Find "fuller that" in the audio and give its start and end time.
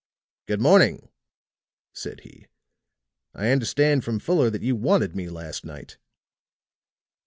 4.17-4.63